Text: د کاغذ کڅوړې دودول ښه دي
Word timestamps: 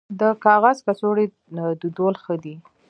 د 0.19 0.21
کاغذ 0.45 0.77
کڅوړې 0.85 1.25
دودول 1.81 2.15
ښه 2.23 2.35
دي 2.43 2.55